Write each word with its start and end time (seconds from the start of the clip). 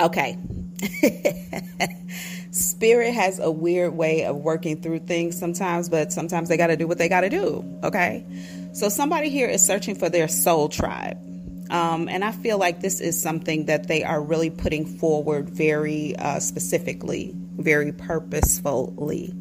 Okay. 0.00 0.38
Spirit 2.50 3.12
has 3.14 3.38
a 3.38 3.50
weird 3.50 3.94
way 3.94 4.24
of 4.24 4.36
working 4.36 4.80
through 4.80 5.00
things 5.00 5.38
sometimes, 5.38 5.88
but 5.88 6.12
sometimes 6.12 6.48
they 6.48 6.56
got 6.56 6.68
to 6.68 6.76
do 6.76 6.86
what 6.86 6.98
they 6.98 7.08
got 7.08 7.22
to 7.22 7.28
do. 7.28 7.64
Okay. 7.82 8.24
So 8.72 8.88
somebody 8.88 9.28
here 9.28 9.48
is 9.48 9.64
searching 9.64 9.96
for 9.96 10.08
their 10.08 10.28
soul 10.28 10.68
tribe. 10.68 11.18
Um, 11.70 12.08
and 12.08 12.24
I 12.24 12.32
feel 12.32 12.58
like 12.58 12.80
this 12.80 13.00
is 13.00 13.20
something 13.20 13.66
that 13.66 13.88
they 13.88 14.02
are 14.02 14.22
really 14.22 14.50
putting 14.50 14.86
forward 14.86 15.50
very 15.50 16.16
uh, 16.16 16.40
specifically, 16.40 17.32
very 17.34 17.92
purposefully. 17.92 19.34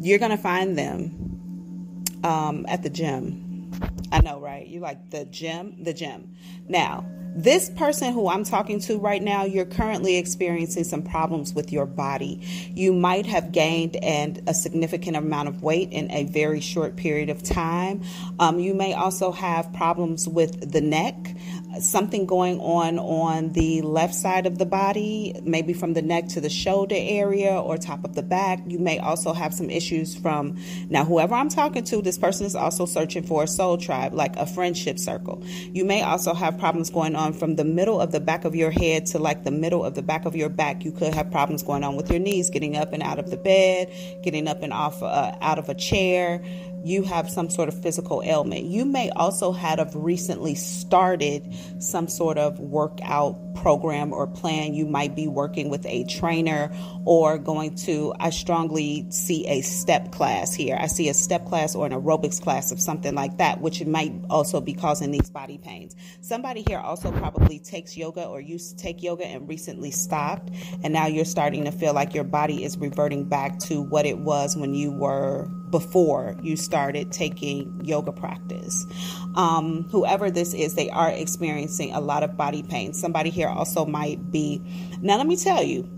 You're 0.00 0.18
going 0.18 0.30
to 0.30 0.36
find 0.36 0.78
them 0.78 2.04
um, 2.22 2.66
at 2.68 2.82
the 2.82 2.90
gym. 2.90 3.72
I 4.12 4.20
know, 4.20 4.40
right? 4.40 4.66
You 4.66 4.80
like 4.80 5.10
the 5.10 5.24
gym, 5.24 5.82
the 5.82 5.92
gym. 5.92 6.36
Now, 6.68 7.04
this 7.34 7.70
person 7.70 8.12
who 8.12 8.28
I'm 8.28 8.44
talking 8.44 8.80
to 8.80 8.98
right 8.98 9.22
now, 9.22 9.44
you're 9.44 9.64
currently 9.64 10.16
experiencing 10.16 10.84
some 10.84 11.02
problems 11.02 11.54
with 11.54 11.72
your 11.72 11.86
body. 11.86 12.40
You 12.74 12.92
might 12.92 13.26
have 13.26 13.52
gained 13.52 13.96
and 13.96 14.42
a 14.46 14.54
significant 14.54 15.16
amount 15.16 15.48
of 15.48 15.62
weight 15.62 15.92
in 15.92 16.10
a 16.10 16.24
very 16.24 16.60
short 16.60 16.96
period 16.96 17.30
of 17.30 17.42
time. 17.42 18.02
Um, 18.38 18.58
you 18.58 18.74
may 18.74 18.94
also 18.94 19.32
have 19.32 19.72
problems 19.72 20.28
with 20.28 20.72
the 20.72 20.80
neck 20.80 21.34
something 21.78 22.26
going 22.26 22.58
on 22.60 22.98
on 22.98 23.52
the 23.52 23.82
left 23.82 24.14
side 24.14 24.46
of 24.46 24.58
the 24.58 24.66
body, 24.66 25.38
maybe 25.42 25.72
from 25.72 25.94
the 25.94 26.02
neck 26.02 26.28
to 26.28 26.40
the 26.40 26.50
shoulder 26.50 26.96
area 26.98 27.52
or 27.52 27.76
top 27.76 28.04
of 28.04 28.14
the 28.14 28.22
back. 28.22 28.60
You 28.66 28.78
may 28.78 28.98
also 28.98 29.32
have 29.32 29.54
some 29.54 29.70
issues 29.70 30.16
from 30.16 30.58
now, 30.88 31.04
whoever 31.04 31.34
I'm 31.34 31.48
talking 31.48 31.84
to, 31.84 32.02
this 32.02 32.18
person 32.18 32.46
is 32.46 32.56
also 32.56 32.86
searching 32.86 33.22
for 33.22 33.44
a 33.44 33.46
soul 33.46 33.78
tribe, 33.78 34.14
like 34.14 34.36
a 34.36 34.46
friendship 34.46 34.98
circle. 34.98 35.42
You 35.72 35.84
may 35.84 36.02
also 36.02 36.34
have 36.34 36.58
problems 36.58 36.90
going 36.90 37.14
on 37.14 37.19
from 37.32 37.56
the 37.56 37.64
middle 37.64 38.00
of 38.00 38.12
the 38.12 38.20
back 38.20 38.44
of 38.44 38.54
your 38.54 38.70
head 38.70 39.06
to 39.06 39.18
like 39.18 39.44
the 39.44 39.50
middle 39.50 39.84
of 39.84 39.94
the 39.94 40.02
back 40.02 40.24
of 40.24 40.34
your 40.34 40.48
back. 40.48 40.84
You 40.84 40.92
could 40.92 41.14
have 41.14 41.30
problems 41.30 41.62
going 41.62 41.84
on 41.84 41.96
with 41.96 42.10
your 42.10 42.18
knees, 42.18 42.50
getting 42.50 42.76
up 42.76 42.92
and 42.92 43.02
out 43.02 43.18
of 43.18 43.30
the 43.30 43.36
bed, 43.36 43.92
getting 44.22 44.48
up 44.48 44.62
and 44.62 44.72
off 44.72 45.02
uh, 45.02 45.36
out 45.40 45.58
of 45.58 45.68
a 45.68 45.74
chair 45.74 46.42
you 46.84 47.02
have 47.02 47.30
some 47.30 47.50
sort 47.50 47.68
of 47.68 47.82
physical 47.82 48.22
ailment. 48.22 48.64
You 48.64 48.84
may 48.84 49.10
also 49.10 49.52
have 49.52 49.94
recently 49.94 50.54
started 50.54 51.54
some 51.78 52.08
sort 52.08 52.38
of 52.38 52.58
workout 52.58 53.36
program 53.54 54.12
or 54.12 54.26
plan. 54.26 54.74
You 54.74 54.86
might 54.86 55.14
be 55.14 55.28
working 55.28 55.68
with 55.68 55.84
a 55.86 56.04
trainer 56.04 56.72
or 57.04 57.38
going 57.38 57.74
to, 57.76 58.14
I 58.18 58.30
strongly 58.30 59.06
see 59.10 59.46
a 59.46 59.60
step 59.60 60.12
class 60.12 60.54
here. 60.54 60.76
I 60.80 60.86
see 60.86 61.08
a 61.08 61.14
step 61.14 61.46
class 61.46 61.74
or 61.74 61.86
an 61.86 61.92
aerobics 61.92 62.40
class 62.40 62.72
of 62.72 62.80
something 62.80 63.14
like 63.14 63.38
that, 63.38 63.60
which 63.60 63.84
might 63.84 64.12
also 64.30 64.60
be 64.60 64.72
causing 64.72 65.10
these 65.10 65.30
body 65.30 65.58
pains. 65.58 65.94
Somebody 66.20 66.64
here 66.66 66.78
also 66.78 67.12
probably 67.12 67.58
takes 67.58 67.96
yoga 67.96 68.24
or 68.24 68.40
used 68.40 68.78
to 68.78 68.82
take 68.82 69.02
yoga 69.02 69.26
and 69.26 69.48
recently 69.48 69.90
stopped, 69.90 70.50
and 70.82 70.92
now 70.92 71.06
you're 71.06 71.24
starting 71.24 71.64
to 71.64 71.72
feel 71.72 71.92
like 71.92 72.14
your 72.14 72.24
body 72.24 72.64
is 72.64 72.78
reverting 72.78 73.28
back 73.28 73.58
to 73.60 73.82
what 73.82 74.06
it 74.06 74.18
was 74.18 74.56
when 74.56 74.74
you 74.74 74.92
were 74.92 75.50
before 75.70 76.36
you 76.42 76.56
started 76.56 77.12
taking 77.12 77.80
yoga 77.84 78.12
practice. 78.12 78.86
Um, 79.34 79.84
whoever 79.90 80.30
this 80.30 80.54
is, 80.54 80.74
they 80.74 80.90
are 80.90 81.10
experiencing 81.10 81.92
a 81.92 82.00
lot 82.00 82.22
of 82.22 82.36
body 82.36 82.62
pain. 82.62 82.92
Somebody 82.92 83.30
here 83.30 83.48
also 83.48 83.86
might 83.86 84.30
be. 84.30 84.62
Now, 85.00 85.16
let 85.16 85.26
me 85.26 85.36
tell 85.36 85.62
you, 85.62 85.88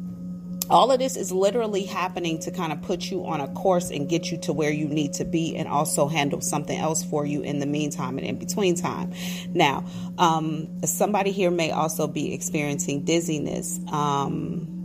all 0.70 0.90
of 0.90 0.98
this 0.98 1.16
is 1.16 1.32
literally 1.32 1.84
happening 1.84 2.38
to 2.40 2.50
kind 2.50 2.72
of 2.72 2.80
put 2.82 3.10
you 3.10 3.26
on 3.26 3.40
a 3.40 3.48
course 3.48 3.90
and 3.90 4.08
get 4.08 4.30
you 4.30 4.38
to 4.38 4.52
where 4.52 4.70
you 4.70 4.88
need 4.88 5.12
to 5.14 5.24
be 5.24 5.56
and 5.56 5.68
also 5.68 6.08
handle 6.08 6.40
something 6.40 6.78
else 6.78 7.04
for 7.04 7.26
you 7.26 7.42
in 7.42 7.58
the 7.58 7.66
meantime 7.66 8.16
and 8.18 8.26
in 8.26 8.38
between 8.38 8.74
time. 8.74 9.12
Now, 9.48 9.84
um, 10.18 10.80
somebody 10.84 11.30
here 11.30 11.50
may 11.50 11.72
also 11.72 12.06
be 12.06 12.32
experiencing 12.32 13.04
dizziness. 13.04 13.80
Um, 13.90 14.81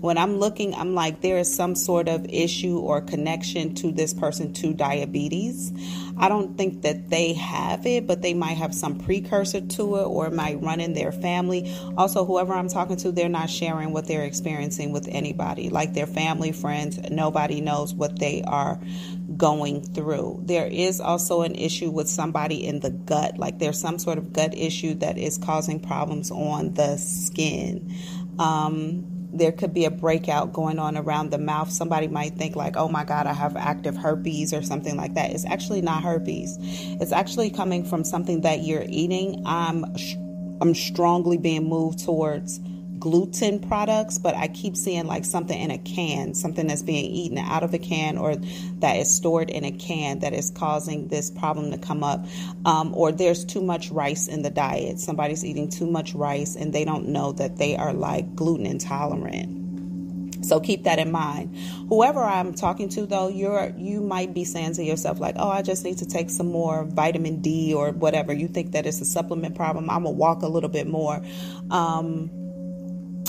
when 0.00 0.18
I'm 0.18 0.38
looking, 0.38 0.74
I'm 0.74 0.94
like, 0.94 1.20
there 1.20 1.38
is 1.38 1.54
some 1.54 1.74
sort 1.74 2.08
of 2.08 2.26
issue 2.28 2.78
or 2.78 3.00
connection 3.00 3.74
to 3.76 3.92
this 3.92 4.12
person 4.12 4.52
to 4.54 4.74
diabetes. 4.74 5.72
I 6.18 6.28
don't 6.28 6.56
think 6.56 6.82
that 6.82 7.10
they 7.10 7.34
have 7.34 7.86
it, 7.86 8.06
but 8.06 8.22
they 8.22 8.34
might 8.34 8.56
have 8.56 8.74
some 8.74 8.98
precursor 8.98 9.60
to 9.60 9.96
it 9.96 10.04
or 10.04 10.26
it 10.26 10.32
might 10.32 10.62
run 10.62 10.80
in 10.80 10.94
their 10.94 11.12
family. 11.12 11.74
Also, 11.96 12.24
whoever 12.24 12.54
I'm 12.54 12.68
talking 12.68 12.96
to, 12.98 13.12
they're 13.12 13.28
not 13.28 13.50
sharing 13.50 13.92
what 13.92 14.06
they're 14.06 14.24
experiencing 14.24 14.92
with 14.92 15.08
anybody, 15.08 15.70
like 15.70 15.94
their 15.94 16.06
family, 16.06 16.52
friends. 16.52 16.98
Nobody 17.10 17.60
knows 17.60 17.94
what 17.94 18.18
they 18.18 18.42
are 18.46 18.80
going 19.36 19.82
through. 19.82 20.42
There 20.44 20.66
is 20.66 21.00
also 21.00 21.42
an 21.42 21.54
issue 21.54 21.90
with 21.90 22.08
somebody 22.08 22.66
in 22.66 22.80
the 22.80 22.90
gut, 22.90 23.38
like 23.38 23.58
there's 23.58 23.78
some 23.78 23.98
sort 23.98 24.18
of 24.18 24.32
gut 24.32 24.56
issue 24.56 24.94
that 24.94 25.18
is 25.18 25.38
causing 25.38 25.80
problems 25.80 26.30
on 26.30 26.74
the 26.74 26.96
skin. 26.96 27.94
Um, 28.38 29.15
there 29.38 29.52
could 29.52 29.72
be 29.74 29.84
a 29.84 29.90
breakout 29.90 30.52
going 30.52 30.78
on 30.78 30.96
around 30.96 31.30
the 31.30 31.38
mouth. 31.38 31.70
Somebody 31.70 32.08
might 32.08 32.34
think, 32.34 32.56
like, 32.56 32.76
oh 32.76 32.88
my 32.88 33.04
God, 33.04 33.26
I 33.26 33.32
have 33.32 33.56
active 33.56 33.96
herpes 33.96 34.52
or 34.52 34.62
something 34.62 34.96
like 34.96 35.14
that. 35.14 35.30
It's 35.30 35.44
actually 35.44 35.82
not 35.82 36.02
herpes, 36.02 36.58
it's 37.00 37.12
actually 37.12 37.50
coming 37.50 37.84
from 37.84 38.04
something 38.04 38.42
that 38.42 38.62
you're 38.62 38.86
eating. 38.88 39.42
I'm, 39.46 39.84
I'm 40.60 40.74
strongly 40.74 41.36
being 41.36 41.68
moved 41.68 42.04
towards 42.04 42.60
gluten 43.06 43.60
products, 43.60 44.18
but 44.18 44.34
I 44.34 44.48
keep 44.48 44.76
seeing 44.76 45.06
like 45.06 45.24
something 45.24 45.56
in 45.56 45.70
a 45.70 45.78
can, 45.78 46.34
something 46.34 46.66
that's 46.66 46.82
being 46.82 47.04
eaten 47.04 47.38
out 47.38 47.62
of 47.62 47.72
a 47.72 47.78
can 47.78 48.18
or 48.18 48.34
that 48.34 48.96
is 48.96 49.14
stored 49.14 49.48
in 49.48 49.64
a 49.64 49.70
can 49.70 50.18
that 50.18 50.32
is 50.32 50.50
causing 50.50 51.06
this 51.06 51.30
problem 51.30 51.70
to 51.70 51.78
come 51.78 52.02
up. 52.02 52.26
Um, 52.64 52.92
or 52.96 53.12
there's 53.12 53.44
too 53.44 53.62
much 53.62 53.90
rice 53.92 54.26
in 54.26 54.42
the 54.42 54.50
diet. 54.50 54.98
Somebody's 54.98 55.44
eating 55.44 55.70
too 55.70 55.86
much 55.86 56.14
rice 56.14 56.56
and 56.56 56.72
they 56.72 56.84
don't 56.84 57.06
know 57.06 57.30
that 57.30 57.58
they 57.58 57.76
are 57.76 57.92
like 57.92 58.34
gluten 58.34 58.66
intolerant. 58.66 60.44
So 60.44 60.58
keep 60.58 60.82
that 60.82 60.98
in 60.98 61.12
mind. 61.12 61.56
Whoever 61.88 62.24
I'm 62.24 62.54
talking 62.54 62.88
to 62.90 63.06
though, 63.06 63.28
you're 63.28 63.72
you 63.76 64.00
might 64.00 64.34
be 64.34 64.44
saying 64.44 64.74
to 64.74 64.84
yourself 64.84 65.18
like, 65.18 65.36
"Oh, 65.38 65.48
I 65.48 65.62
just 65.62 65.84
need 65.84 65.98
to 65.98 66.06
take 66.06 66.30
some 66.30 66.50
more 66.50 66.84
vitamin 66.84 67.40
D 67.40 67.72
or 67.74 67.90
whatever." 67.90 68.32
You 68.32 68.46
think 68.46 68.72
that 68.72 68.86
it's 68.86 69.00
a 69.00 69.04
supplement 69.04 69.54
problem. 69.56 69.90
I'm 69.90 70.04
gonna 70.04 70.14
walk 70.14 70.42
a 70.42 70.48
little 70.48 70.70
bit 70.70 70.86
more. 70.86 71.20
Um, 71.70 72.30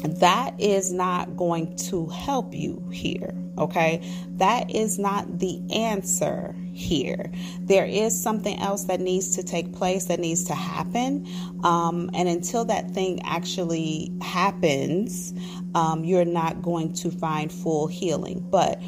that 0.04 0.60
is 0.60 0.92
not 0.94 1.36
going 1.36 1.76
to 1.78 2.08
help 2.08 2.54
you 2.54 2.88
here. 2.92 3.34
Okay, 3.58 4.08
that 4.36 4.70
is 4.70 5.00
not 5.00 5.40
the 5.40 5.60
answer 5.74 6.56
here. 6.74 7.32
There 7.62 7.86
is 7.86 8.20
something 8.22 8.60
else 8.60 8.84
that 8.84 9.00
needs 9.00 9.36
to 9.36 9.44
take 9.44 9.74
place, 9.74 10.06
that 10.06 10.20
needs 10.20 10.44
to 10.46 10.54
happen. 10.54 11.28
Um, 11.64 12.12
and 12.14 12.30
until 12.30 12.66
that 12.66 12.92
thing 12.92 13.20
actually 13.24 14.12
happens, 14.22 15.34
um, 15.74 16.04
you're 16.04 16.24
not 16.24 16.62
going 16.62 16.94
to 16.94 17.10
find 17.10 17.52
full 17.52 17.88
healing. 17.88 18.46
But 18.48 18.80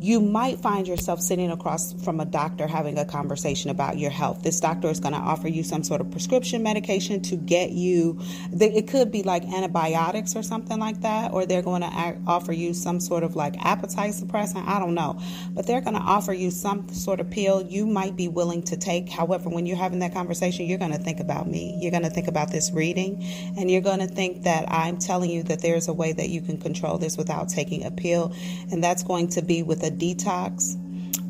you 0.00 0.20
might 0.20 0.60
find 0.60 0.86
yourself 0.86 1.20
sitting 1.20 1.50
across 1.50 1.92
from 2.04 2.20
a 2.20 2.24
doctor 2.24 2.66
having 2.66 2.98
a 2.98 3.04
conversation 3.04 3.70
about 3.70 3.98
your 3.98 4.10
health. 4.10 4.42
This 4.42 4.60
doctor 4.60 4.88
is 4.88 5.00
going 5.00 5.14
to 5.14 5.20
offer 5.20 5.48
you 5.48 5.62
some 5.62 5.82
sort 5.82 6.00
of 6.00 6.10
prescription 6.10 6.62
medication 6.62 7.20
to 7.22 7.36
get 7.36 7.70
you, 7.70 8.20
it 8.52 8.88
could 8.88 9.10
be 9.10 9.22
like 9.22 9.44
antibiotics 9.44 10.36
or 10.36 10.42
something 10.42 10.78
like 10.78 11.00
that, 11.00 11.32
or 11.32 11.46
they're 11.46 11.62
going 11.62 11.82
to 11.82 12.16
offer 12.26 12.52
you 12.52 12.74
some 12.74 13.00
sort 13.00 13.22
of 13.22 13.36
like 13.36 13.56
appetite 13.64 14.12
suppressant. 14.12 14.66
I 14.66 14.78
don't 14.78 14.94
know. 14.94 15.20
But 15.52 15.66
they're 15.66 15.80
going 15.80 15.96
to 15.96 16.02
offer 16.02 16.32
you 16.32 16.50
some 16.50 16.88
sort 16.90 17.20
of 17.20 17.30
pill 17.30 17.62
you 17.62 17.86
might 17.86 18.16
be 18.16 18.28
willing 18.28 18.62
to 18.64 18.76
take. 18.76 19.08
However, 19.08 19.48
when 19.48 19.66
you're 19.66 19.76
having 19.76 19.98
that 20.00 20.14
conversation, 20.14 20.66
you're 20.66 20.78
going 20.78 20.92
to 20.92 20.98
think 20.98 21.20
about 21.20 21.48
me. 21.48 21.76
You're 21.80 21.90
going 21.90 22.04
to 22.04 22.10
think 22.10 22.28
about 22.28 22.52
this 22.52 22.70
reading, 22.72 23.22
and 23.56 23.70
you're 23.70 23.80
going 23.80 24.00
to 24.00 24.06
think 24.06 24.44
that 24.44 24.70
I'm 24.70 24.98
telling 24.98 25.30
you 25.30 25.42
that 25.44 25.60
there's 25.60 25.88
a 25.88 25.92
way 25.92 26.12
that 26.12 26.28
you 26.28 26.40
can 26.40 26.58
control 26.58 26.98
this 26.98 27.16
without 27.16 27.48
taking 27.48 27.84
a 27.84 27.90
pill, 27.90 28.32
and 28.70 28.82
that's 28.82 29.02
going 29.02 29.28
to 29.28 29.42
be 29.42 29.62
with 29.62 29.82
a 29.82 29.87
a 29.88 29.90
detox 29.90 30.76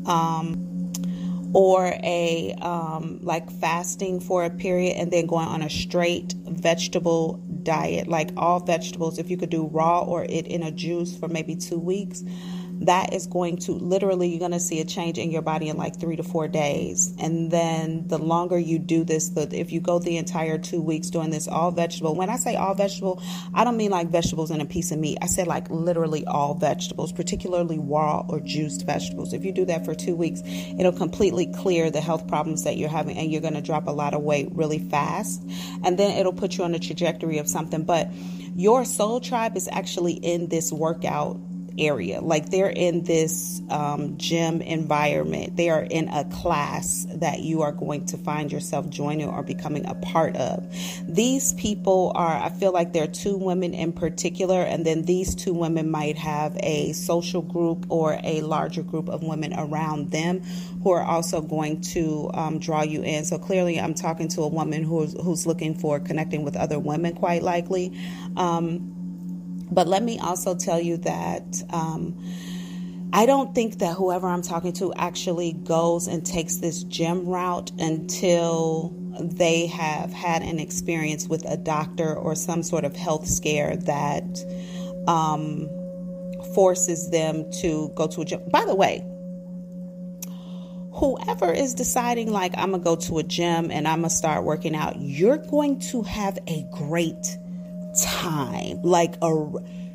um, 0.07 0.65
or 1.53 1.93
a 2.03 2.53
um, 2.61 3.19
like 3.23 3.49
fasting 3.51 4.19
for 4.19 4.45
a 4.45 4.49
period 4.49 4.95
and 4.97 5.11
then 5.11 5.25
going 5.25 5.47
on 5.47 5.61
a 5.61 5.69
straight 5.69 6.33
vegetable 6.45 7.43
diet, 7.63 8.07
like 8.07 8.29
all 8.37 8.59
vegetables. 8.59 9.17
If 9.17 9.29
you 9.29 9.37
could 9.37 9.49
do 9.49 9.65
raw 9.67 10.01
or 10.01 10.23
it 10.25 10.47
in 10.47 10.63
a 10.63 10.71
juice 10.71 11.17
for 11.17 11.27
maybe 11.27 11.55
two 11.55 11.79
weeks 11.79 12.23
that 12.81 13.13
is 13.13 13.27
going 13.27 13.57
to 13.57 13.73
literally 13.73 14.29
you're 14.29 14.39
going 14.39 14.51
to 14.51 14.59
see 14.59 14.79
a 14.79 14.85
change 14.85 15.17
in 15.17 15.31
your 15.31 15.41
body 15.41 15.69
in 15.69 15.77
like 15.77 15.99
three 15.99 16.15
to 16.15 16.23
four 16.23 16.47
days. 16.47 17.13
And 17.19 17.51
then 17.51 18.07
the 18.07 18.17
longer 18.17 18.57
you 18.57 18.79
do 18.79 19.03
this 19.03 19.29
the 19.29 19.47
if 19.57 19.71
you 19.71 19.79
go 19.81 19.99
the 19.99 20.17
entire 20.17 20.57
two 20.57 20.81
weeks 20.81 21.09
doing 21.09 21.29
this 21.29 21.47
all 21.47 21.71
vegetable 21.71 22.15
when 22.15 22.29
i 22.29 22.35
say 22.35 22.55
all 22.55 22.73
vegetable 22.73 23.21
i 23.53 23.63
don't 23.63 23.77
mean 23.77 23.91
like 23.91 24.09
vegetables 24.09 24.51
and 24.51 24.61
a 24.61 24.65
piece 24.65 24.91
of 24.91 24.99
meat. 24.99 25.17
I 25.21 25.27
said 25.27 25.47
like 25.47 25.69
literally 25.69 26.25
all 26.25 26.53
vegetables 26.53 27.11
particularly 27.11 27.79
raw 27.79 28.25
or 28.27 28.39
juiced 28.39 28.85
vegetables. 28.85 29.33
If 29.33 29.43
you 29.43 29.51
do 29.51 29.65
that 29.65 29.85
for 29.85 29.93
two 29.95 30.15
weeks 30.15 30.41
it'll 30.45 30.93
completely 30.93 31.47
clear 31.47 31.91
the 31.91 32.01
health 32.01 32.27
problems 32.27 32.63
that 32.63 32.77
you're 32.77 32.89
having 32.89 33.17
and 33.17 33.31
you're 33.31 33.41
going 33.41 33.53
to 33.53 33.61
drop 33.61 33.87
a 33.87 33.91
lot 33.91 34.13
of 34.13 34.21
weight 34.21 34.49
really 34.51 34.79
fast. 34.79 35.43
And 35.83 35.97
then 35.97 36.17
it'll 36.17 36.33
put 36.33 36.57
you 36.57 36.63
on 36.63 36.73
a 36.75 36.79
trajectory 36.79 37.37
of 37.37 37.47
something. 37.47 37.83
But 37.83 38.09
your 38.55 38.85
soul 38.85 39.19
tribe 39.19 39.55
is 39.55 39.69
actually 39.71 40.13
in 40.13 40.47
this 40.47 40.71
workout 40.71 41.39
area. 41.79 42.21
Like 42.21 42.49
they're 42.49 42.69
in 42.69 43.03
this 43.03 43.61
um, 43.69 44.17
gym 44.17 44.61
environment. 44.61 45.55
They 45.55 45.69
are 45.69 45.83
in 45.83 46.09
a 46.09 46.25
class 46.25 47.05
that 47.15 47.39
you 47.39 47.61
are 47.61 47.71
going 47.71 48.05
to 48.07 48.17
find 48.17 48.51
yourself 48.51 48.89
joining 48.89 49.27
or 49.27 49.43
becoming 49.43 49.85
a 49.85 49.95
part 49.95 50.35
of. 50.35 50.65
These 51.07 51.53
people 51.53 52.11
are, 52.15 52.35
I 52.35 52.49
feel 52.49 52.71
like 52.71 52.93
there 52.93 53.03
are 53.03 53.07
two 53.07 53.37
women 53.37 53.73
in 53.73 53.93
particular, 53.93 54.61
and 54.61 54.85
then 54.85 55.03
these 55.03 55.35
two 55.35 55.53
women 55.53 55.89
might 55.89 56.17
have 56.17 56.57
a 56.59 56.93
social 56.93 57.41
group 57.41 57.85
or 57.89 58.19
a 58.23 58.41
larger 58.41 58.83
group 58.83 59.09
of 59.09 59.23
women 59.23 59.53
around 59.53 60.11
them 60.11 60.41
who 60.83 60.91
are 60.91 61.03
also 61.03 61.41
going 61.41 61.81
to 61.81 62.29
um, 62.33 62.59
draw 62.59 62.83
you 62.83 63.01
in. 63.01 63.25
So 63.25 63.37
clearly, 63.37 63.79
I'm 63.79 63.93
talking 63.93 64.27
to 64.29 64.41
a 64.41 64.47
woman 64.47 64.83
who's 64.83 65.13
who's 65.13 65.45
looking 65.45 65.75
for 65.75 65.99
connecting 65.99 66.43
with 66.43 66.55
other 66.55 66.79
women, 66.79 67.15
quite 67.15 67.43
likely. 67.43 67.97
Um, 68.35 68.98
but 69.71 69.87
let 69.87 70.03
me 70.03 70.19
also 70.19 70.55
tell 70.55 70.79
you 70.79 70.97
that. 70.97 71.63
Um, 71.71 72.17
I 73.11 73.25
don't 73.25 73.55
think 73.55 73.79
that 73.79 73.95
whoever 73.95 74.27
I'm 74.27 74.43
talking 74.43 74.71
to 74.73 74.93
actually 74.93 75.53
goes 75.53 76.07
and 76.07 76.23
takes 76.23 76.57
this 76.57 76.83
gym 76.83 77.25
route 77.25 77.71
until 77.79 78.93
they 79.19 79.65
have 79.65 80.13
had 80.13 80.43
an 80.43 80.59
experience 80.59 81.27
with 81.27 81.43
a 81.45 81.57
doctor 81.57 82.13
or 82.13 82.35
some 82.35 82.61
sort 82.61 82.85
of 82.85 82.95
health 82.95 83.27
scare 83.27 83.77
that 83.77 84.23
um, 85.07 85.67
forces 86.53 87.09
them 87.09 87.51
to 87.61 87.91
go 87.95 88.05
to 88.07 88.21
a 88.21 88.25
gym. 88.25 88.41
By 88.51 88.65
the 88.65 88.75
way, 88.75 89.03
whoever 90.93 91.51
is 91.51 91.73
deciding, 91.73 92.31
like, 92.31 92.53
I'm 92.57 92.69
going 92.69 92.81
to 92.81 92.85
go 92.85 92.95
to 92.95 93.17
a 93.17 93.23
gym 93.23 93.71
and 93.71 93.87
I'm 93.87 94.01
going 94.01 94.09
to 94.09 94.15
start 94.15 94.43
working 94.43 94.75
out, 94.75 94.97
you're 94.99 95.37
going 95.37 95.79
to 95.91 96.03
have 96.03 96.37
a 96.47 96.63
great 96.73 97.37
time. 97.95 98.81
Like, 98.83 99.15
a 99.21 99.49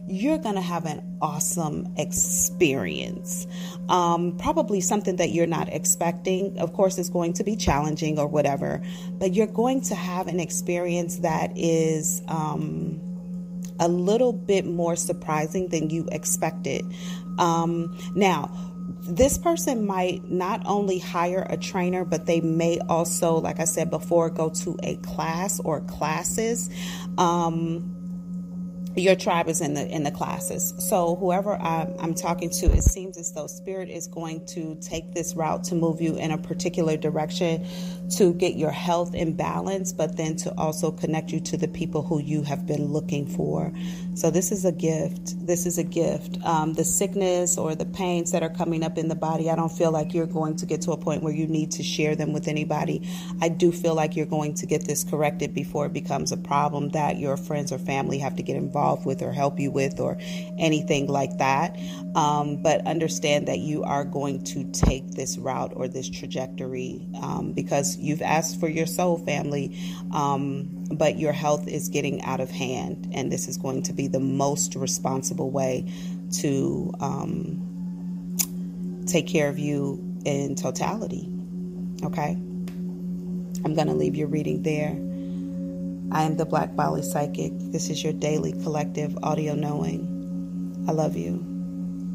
you're 0.07 0.39
going 0.39 0.55
to 0.55 0.61
have 0.61 0.85
an 0.85 1.17
awesome 1.23 1.95
experience. 1.97 3.47
Um, 3.89 4.37
probably 4.37 4.81
something 4.81 5.17
that 5.17 5.31
you're 5.31 5.47
not 5.47 5.69
expecting. 5.73 6.59
Of 6.59 6.75
course, 6.75 6.99
it's 6.99 7.09
going 7.09 7.33
to 7.35 7.45
be 7.45 7.57
challenging 7.57 8.19
or 8.19 8.27
whatever, 8.27 8.83
but 9.13 9.35
you're 9.35 9.47
going 9.47 9.81
to 9.83 9.95
have 9.95 10.27
an 10.29 10.41
experience 10.41 11.19
that 11.19 11.57
is 11.57 12.23
um, 12.29 13.01
a 13.81 13.89
little 13.89 14.33
bit 14.33 14.67
more 14.67 14.97
surprising 14.97 15.69
than 15.69 15.91
you 15.91 16.07
expected. 16.13 16.85
Um, 17.39 17.97
now, 18.15 18.74
this 19.07 19.39
person 19.39 19.87
might 19.87 20.31
not 20.31 20.63
only 20.67 20.99
hire 20.99 21.47
a 21.49 21.57
trainer, 21.57 22.05
but 22.05 22.27
they 22.27 22.41
may 22.41 22.79
also, 22.89 23.37
like 23.37 23.61
I 23.61 23.65
said 23.65 23.91
before, 23.91 24.31
go 24.31 24.49
to 24.51 24.79
a 24.83 24.97
class 24.97 25.61
or 25.61 25.81
classes. 25.81 26.71
Um, 27.19 27.94
your 28.97 29.17
tribe 29.17 29.49
is 29.49 29.61
in 29.61 29.75
the 29.75 29.87
in 29.89 30.05
the 30.05 30.11
classes. 30.11 30.73
So 30.79 31.17
whoever 31.17 31.55
I'm, 31.55 31.95
I'm, 31.99 32.15
talking 32.15 32.49
to, 32.51 32.67
it 32.67 32.85
seems 32.85 33.19
as 33.19 33.33
though 33.33 33.49
spirit 33.49 33.89
is 33.89 34.07
going 34.07 34.47
to 34.47 34.77
take 34.77 35.13
this 35.15 35.35
route 35.35 35.65
to 35.65 35.75
move 35.75 36.01
you 36.01 36.17
in 36.17 36.31
a 36.31 36.39
particular 36.39 36.97
direction 36.97 37.67
to 38.17 38.33
get 38.35 38.55
your 38.55 38.71
health 38.71 39.15
in 39.15 39.35
balance, 39.35 39.93
but 39.93 40.17
then 40.17 40.37
to 40.37 40.55
also 40.57 40.93
connect 40.93 41.33
you 41.33 41.41
to 41.41 41.57
the 41.57 41.67
people 41.67 42.03
who 42.03 42.21
you 42.21 42.43
have 42.43 42.67
been 42.67 42.93
looking 42.93 43.27
for. 43.27 43.73
So 44.15 44.31
this 44.31 44.53
is 44.53 44.65
a 44.65 44.71
gift. 44.71 45.45
This 45.45 45.67
is 45.67 45.79
a 45.79 45.83
gift. 45.83 46.39
Um, 46.45 46.75
the 46.75 46.85
sickness 46.85 47.59
or 47.59 47.75
the 47.75 47.87
pains 47.87 48.31
that 48.31 48.45
are 48.45 48.51
coming 48.51 48.85
up 48.85 48.97
in 48.97 49.09
the 49.09 49.17
body, 49.17 49.51
I 49.51 49.57
don't 49.57 49.73
feel 49.73 49.91
like 49.91 50.15
you're 50.15 50.27
going 50.27 50.55
to 50.57 50.67
get 50.67 50.83
to 50.83 50.93
a 50.93 50.97
point 50.97 51.23
where 51.23 51.35
you 51.35 51.49
need 51.49 51.73
to 51.73 51.83
share 51.83 52.15
them 52.15 52.33
with 52.33 52.47
anybody. 52.47 53.09
I 53.41 53.49
do 53.49 53.73
feel 53.73 53.95
like 53.97 54.15
you're 54.15 54.27
going 54.27 54.55
to 54.55 54.67
get 54.67 54.87
this 54.87 55.03
corrected 55.03 55.53
before 55.53 55.87
it 55.87 55.93
becomes 55.93 56.31
a 56.31 56.37
problem 56.37 56.91
that 56.91 57.19
your 57.19 57.37
friends 57.37 57.73
or 57.73 57.79
family 57.79 58.19
have 58.19 58.37
to 58.37 58.43
get 58.43 58.57
involved 58.57 58.84
involved 58.85 59.07
with 59.07 59.23
or 59.23 59.33
help 59.33 59.59
you 59.59 59.71
with 59.71 59.99
or 59.99 60.19
anything 60.59 61.07
like 61.07 61.39
that. 61.39 61.79
Um, 62.15 62.63
but 62.63 62.87
understand 62.87 63.49
that 63.49 63.59
you 63.59 63.83
are 63.83 64.05
going 64.05 64.45
to 64.45 64.71
take 64.73 65.13
this 65.13 65.39
route 65.39 65.73
or 65.75 65.89
this 65.89 66.09
trajectory 66.09 67.07
um, 67.21 67.53
because 67.53 67.97
you've 67.97 68.21
asked 68.21 68.61
for 68.61 68.69
your 68.69 68.87
soul 68.87 69.19
family, 69.19 69.79
um, 70.13 70.85
but 70.93 71.19
your 71.19 71.33
health 71.33 71.67
is 71.67 71.89
getting 71.89 72.23
out 72.23 72.41
of 72.41 72.51
hand. 72.51 73.11
And 73.15 73.33
this 73.33 73.49
is 73.49 73.57
going 73.57 73.85
to 73.85 73.95
be 73.95 74.07
the 74.07 74.21
most 74.21 74.77
responsible 74.77 75.51
way 75.51 75.91
to 76.41 76.93
um, 77.01 78.37
take 79.07 79.27
care 79.27 79.49
of 79.49 79.59
you 79.59 79.99
in 80.27 80.57
totality. 80.57 81.27
Okay? 82.05 82.33
I'm 83.65 83.75
going 83.75 83.89
to 83.89 83.95
leave 83.95 84.15
your 84.15 84.29
reading 84.29 84.63
there. 84.63 84.95
I 86.15 86.23
am 86.23 86.37
the 86.37 86.47
Black 86.47 86.77
Bali 86.77 87.03
Psychic. 87.03 87.51
This 87.57 87.91
is 87.91 88.05
your 88.05 88.13
daily 88.13 88.53
collective 88.63 89.19
audio 89.25 89.57
knowing. 89.57 90.87
I 90.89 90.93
love 90.93 91.17
you. 91.17 91.54